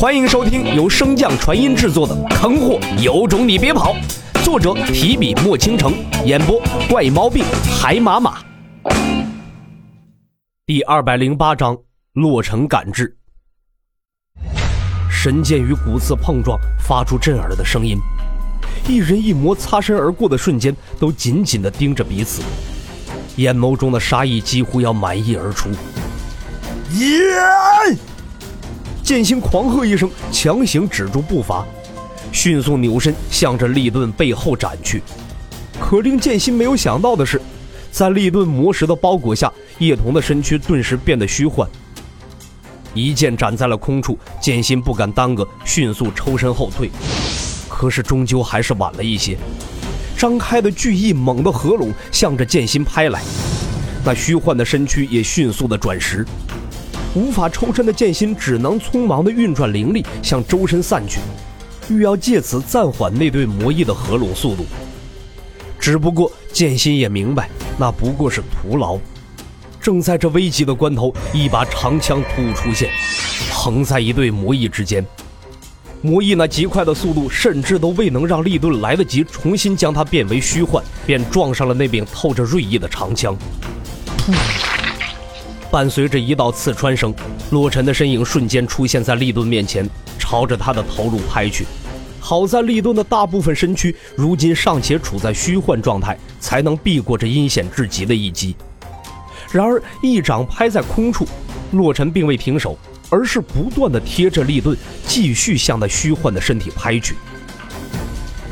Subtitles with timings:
[0.00, 3.94] 欢迎收听由升降传音制作的《坑货有种你别跑》，
[4.42, 5.92] 作者提笔墨倾城，
[6.24, 6.58] 演播
[6.88, 7.44] 怪毛病
[7.78, 8.38] 海马马。
[10.64, 11.76] 第二百零八章：
[12.14, 13.14] 洛城赶制。
[15.10, 17.98] 神剑与骨刺碰撞，发出震耳的声音。
[18.88, 22.40] 一人一魔擦身而过的瞬间，都紧紧地盯着彼此，
[23.36, 25.68] 眼眸中的杀意几乎要满溢而出。
[26.94, 27.98] 耶！
[29.10, 31.66] 剑心狂喝一声，强行止住步伐，
[32.30, 35.02] 迅速扭身向着利顿背后斩去。
[35.80, 37.42] 可令剑心没有想到的是，
[37.90, 41.68] 在利顿魔石的包裹下，叶童的身躯顿时变得虚幻。
[42.94, 46.88] 一剑斩在了空处，剑心不敢耽搁，迅速抽身后退。
[47.68, 49.36] 可是终究还是晚了一些，
[50.16, 53.20] 张开的巨翼猛地合拢，向着剑心拍来。
[54.04, 56.24] 那虚幻的身躯也迅速的转实。
[57.14, 61.18] 无法抽身的剑心只能匆忙地运转灵力向周身散去，
[61.88, 64.64] 欲要借此暂缓那对魔翼的合拢速度。
[65.78, 68.98] 只不过剑心也明白，那不过是徒劳。
[69.80, 72.90] 正在这危急的关头，一把长枪突兀出现，
[73.50, 75.04] 横在一对魔翼之间。
[76.02, 83.36] 魔翼那极快的速度，甚至都未能让利顿来得及重新将它变为虚幻，便撞上了那柄透着锐意的长枪。
[85.70, 87.14] 伴随着一道刺穿声，
[87.50, 91.64] 洛尘的身影瞬间出现在利顿面前，朝着他的头颅拍去。
[92.18, 98.54] 好在利顿的大部分身躯如今尚且处在虚幻状态，才能避过这阴险至极的一击。
[99.52, 101.26] 然而一掌拍在空处，
[101.72, 102.76] 洛尘并未停手，
[103.08, 104.76] 而是不断的贴着利顿，
[105.06, 107.14] 继续向那虚幻的身体拍去。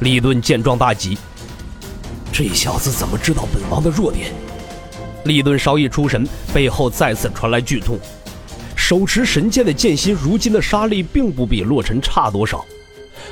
[0.00, 1.16] 利顿见状大急
[2.32, 4.32] ：“这小子怎么知道本王的弱点？”
[5.24, 7.98] 利顿稍一出神，背后再次传来剧痛。
[8.76, 12.64] 手持神剑的剑心，如今的杀力并不比洛尘差多少，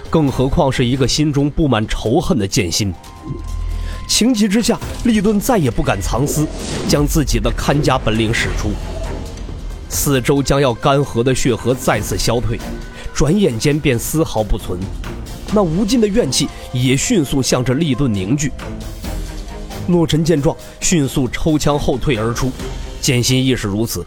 [0.09, 2.93] 更何况是一个心中布满仇恨的剑心。
[4.08, 6.47] 情急之下，利顿再也不敢藏私，
[6.89, 8.70] 将自己的看家本领使出。
[9.89, 12.59] 四周将要干涸的血河再次消退，
[13.14, 14.80] 转眼间便丝毫不存。
[15.53, 18.51] 那无尽的怨气也迅速向着利顿凝聚。
[19.89, 22.51] 洛尘见状，迅速抽枪后退而出，
[23.01, 24.05] 剑心亦是如此。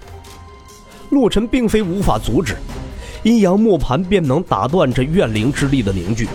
[1.10, 2.56] 洛尘并非无法阻止，
[3.24, 6.28] 阴阳磨盘便能打断这怨灵之力的凝聚。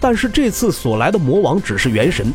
[0.00, 2.32] 但是这次所来的魔王只是元神，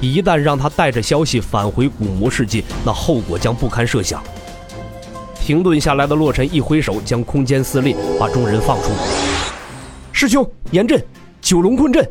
[0.00, 4.22] 一旦让他带着消息返回古魔世界，那后果将不堪设想。
[5.40, 8.90] 停顿下来的洛尘一挥手，将空间撕裂，把众人放出。
[10.12, 11.02] 师兄，严阵，
[11.40, 12.06] 九龙困阵，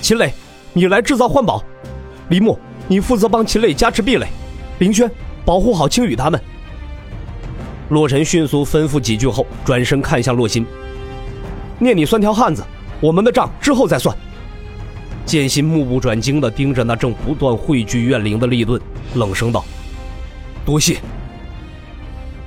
[0.00, 0.32] 秦磊，
[0.72, 1.62] 你来制造幻宝，
[2.30, 2.58] 李牧。
[2.90, 4.26] 你负责帮秦磊加持壁垒，
[4.80, 5.08] 林轩
[5.44, 6.40] 保护好青羽他们。
[7.90, 10.66] 洛尘迅速吩咐几句后，转身看向洛心
[11.78, 12.64] ：“念你算条汉子，
[13.00, 14.12] 我们的账之后再算。”
[15.24, 18.80] 剑心目不转睛地盯着那正不断汇聚怨灵的利顿，
[19.14, 19.64] 冷声道
[20.66, 20.98] ：“多谢。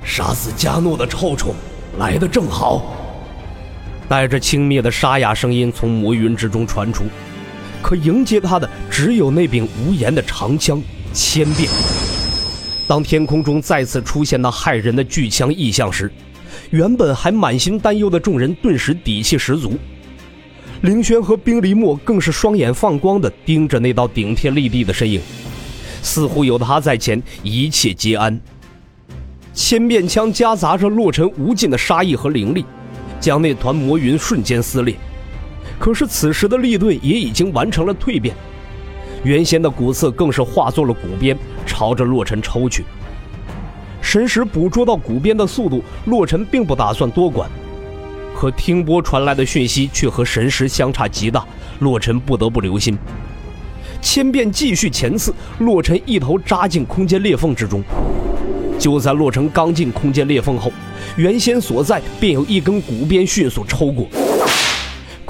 [0.02, 1.54] 杀死加诺的臭虫
[1.98, 2.82] 来得正好。”
[4.10, 7.04] 带着轻蔑的沙哑声音从魔云之中传出。
[7.84, 11.68] 可迎接他的只有那柄无言的长枪千变。
[12.86, 16.10] 当天空中再次出现那骇人的巨枪异象时，
[16.70, 19.76] 原本还满心担忧的众人顿时底气十足。
[20.80, 25.20] 凌轩和冰离墨更是双眼放光的盯着那道顶天立地的身影，
[26.00, 28.40] 似乎有他在前，一切皆安。
[29.52, 32.64] 千变枪夹杂着洛尘无尽的杀意和灵力，
[33.20, 34.96] 将那团魔云瞬间撕裂。
[35.78, 38.34] 可是此时的利顿也已经完成了蜕变，
[39.22, 41.36] 原先的骨刺更是化作了骨鞭，
[41.66, 42.84] 朝着洛尘抽去。
[44.00, 47.48] 神识捕捉到骨鞭的速度，洛尘并不打算多管，
[48.36, 51.44] 可听波传来的讯息却和神识相差极大，
[51.80, 52.96] 洛尘不得不留心。
[54.02, 57.82] 千变继续前刺，洛尘一头扎进空间裂缝之中。
[58.78, 60.70] 就在洛尘刚进空间裂缝后，
[61.16, 64.06] 原先所在便有一根骨鞭迅速抽过。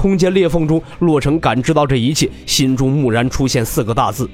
[0.05, 4.29] 空间裂缝中，洛尘感知到这一切，心中蓦然出现四个大字：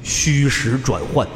[0.00, 1.26] 虚实转换。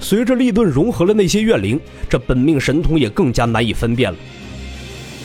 [0.00, 1.78] 随着利顿融合了那些怨灵，
[2.10, 4.18] 这本命神通也更加难以分辨了。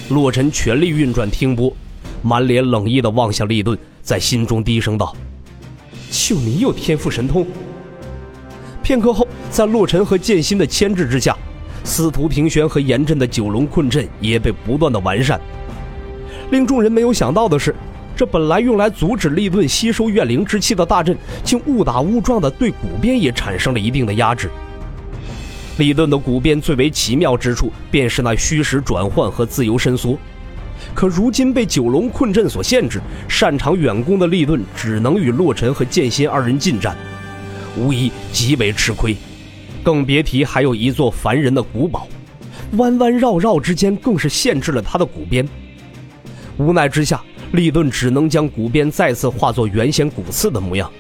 [0.10, 1.76] 洛尘全力运转听波，
[2.22, 5.16] 满脸冷意地望向利顿，在心中低声道
[6.14, 7.48] ：“就你有天赋神通。”
[8.84, 11.36] 片刻后，在洛尘和剑心的牵制之下，
[11.84, 15.42] 司徒平轩和严阵的九龙困阵也被不断的完善。
[16.52, 17.74] 令众人没有想到的是，
[18.14, 24.52] 这本来用来阻止利顿吸收怨灵之气的大阵，竟误打误撞的对骨鞭也产生了一定的压制。
[25.78, 30.18] 利顿的骨鞭最为奇妙之处，便是那虚实转换和自由伸缩。
[30.94, 33.00] 可如今被九龙困阵所限制，
[33.30, 36.98] 擅长远攻的利顿只能与洛尘和剑心二人近战，
[37.78, 39.16] 无疑极为吃亏。
[39.82, 42.08] 更别提还有一座凡人的古堡，
[42.74, 45.48] 弯弯绕绕之间更是限制了他的古鞭。
[46.58, 47.22] 无奈之下，
[47.54, 50.92] 利顿只能将骨鞭再次化作原先骨刺的模样。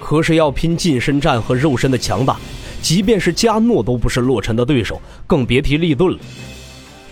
[0.00, 2.36] 可是要拼近身战和肉身的强大，
[2.80, 6.18] 即便是加诺都不是洛尘的对手，更别提利顿了。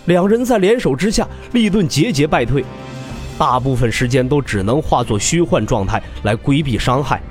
[0.05, 2.65] 两人在联手之下，利顿节节败退，
[3.37, 7.21] 大部分时间都只能化作虚幻状态来规避伤害。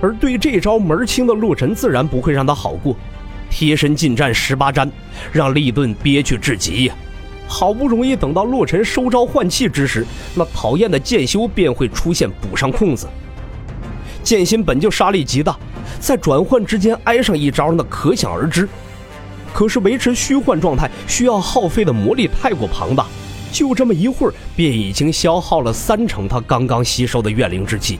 [0.00, 2.94] 而对这招门清的洛尘自然不会让他好过，
[3.50, 4.90] 贴身近战十八斩，
[5.32, 6.94] 让利顿憋屈至极呀！
[7.48, 13.06] 好不容易等到洛尘收招换气之时，那讨厌的剑修便会出现补上空子。
[14.22, 15.56] 剑心本就杀力极大，
[16.00, 18.68] 在转换之间挨上一招，那可想而知。
[19.54, 23.06] 可是维持虚幻状态需要耗费的魔力太过庞大，
[23.52, 27.98] 就这么一会儿便已经消耗了三成他刚刚吸收的怨灵之气，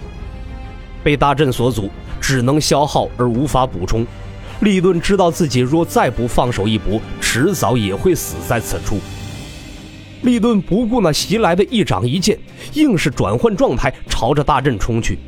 [1.02, 1.88] 被大阵所阻，
[2.20, 4.04] 只能消耗而无法补充。
[4.60, 8.98] 利顿知道自己若再不放手一搏，迟早也会死在此处。
[10.22, 12.38] 利顿不顾那袭来的一掌一剑，
[12.74, 15.18] 硬是转换状态朝着大阵冲去。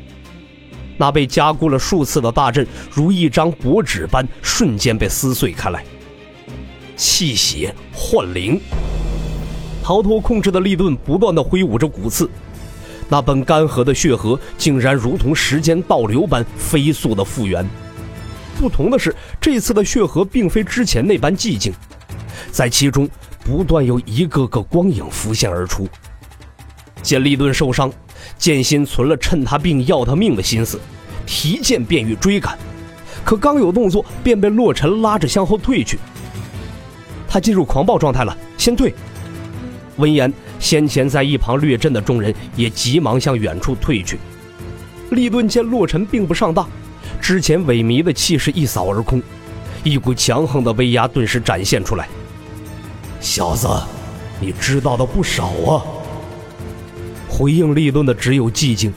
[0.97, 5.83] 那被加固了数次的大阵，如一张薄纸般瞬间被撕碎开来。
[6.97, 8.59] 气血幻灵，
[9.81, 12.29] 逃脱控制的利顿不断的挥舞着骨刺，
[13.07, 17.65] 那本干涸的血河竟然如同时间倒流般飞速的复原。
[18.59, 21.71] 不同的是，这次的血河并非之前那般寂静，
[22.51, 23.07] 在其中
[23.49, 25.87] 不断有一个个光影浮现而出。
[27.01, 27.91] 见利顿受伤，
[28.37, 30.79] 剑心存了趁他病要他命的心思，
[31.25, 32.55] 提剑便欲追赶，
[33.25, 35.97] 可刚有动作，便被洛尘拉着向后退去。
[37.27, 38.93] 他进入狂暴状态了，先退。
[39.97, 44.19] 闻言，先前在一旁掠阵的众人也急忙向远处退去。
[45.09, 46.69] 利顿见洛尘并不上当，
[47.19, 49.19] 之前萎靡的气势一扫而空，
[49.83, 52.07] 一股强横的威压顿时展现出来。
[53.19, 53.67] 小子，
[54.39, 55.83] 你知道的不少啊！
[57.27, 58.93] 回应利顿的只有寂静，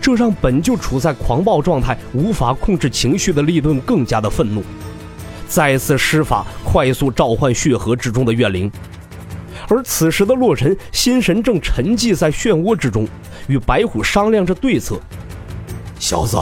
[0.00, 4.62] 这让本就处在狂暴状态、无法控制情绪的利顿更加的愤怒。
[5.48, 8.70] 再次施法，快速召唤血河之中的怨灵。
[9.68, 13.06] 而此时的洛尘心神正沉寂在漩涡之中，
[13.48, 14.98] 与白虎商量着对策。
[15.98, 16.38] 小子，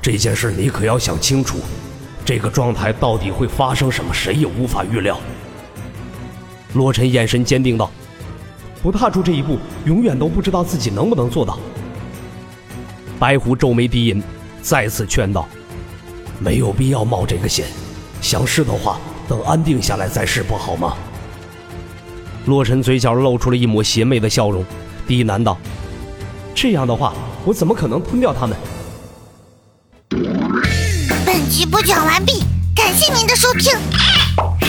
[0.00, 1.58] 这件事你可要想清楚，
[2.24, 5.18] 这个状态到底会发生什么，谁也无法预料。
[6.74, 7.90] 洛尘眼神坚定道
[8.82, 11.58] ：“不踏出这一步，永远都不知道自己能不能做到。”
[13.18, 14.22] 白狐皱眉低吟，
[14.62, 15.48] 再次劝道
[16.38, 17.66] ：“没有必要冒这个险。”
[18.22, 20.94] 想试的话，等安定下来再试，不好吗？
[22.46, 24.64] 洛尘嘴角露出了一抹邪魅的笑容，
[25.06, 25.58] 低喃道
[26.54, 27.12] ：“这样的话，
[27.44, 28.56] 我怎么可能吞掉他们？”
[31.26, 32.42] 本集播讲完毕，
[32.74, 34.29] 感谢您的收听。